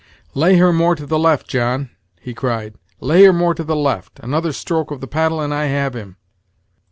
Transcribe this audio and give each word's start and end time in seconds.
"Lay 0.33 0.57
her 0.57 0.73
more 0.73 0.95
to 0.95 1.05
the 1.05 1.19
left, 1.19 1.47
John," 1.47 1.91
he 2.19 2.33
cried, 2.33 2.73
"lay 3.01 3.23
her 3.25 3.31
more 3.31 3.53
to 3.53 3.63
the 3.63 3.75
left; 3.75 4.19
another 4.21 4.51
stroke 4.51 4.89
of 4.89 4.99
the 4.99 5.05
paddle 5.05 5.39
and 5.39 5.53
I 5.53 5.65
have 5.65 5.95
him." 5.95 6.17